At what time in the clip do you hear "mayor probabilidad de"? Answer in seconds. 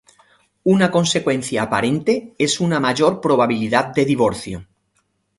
2.79-4.03